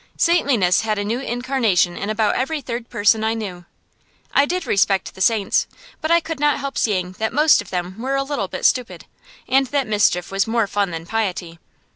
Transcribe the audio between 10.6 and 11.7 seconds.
fun than piety.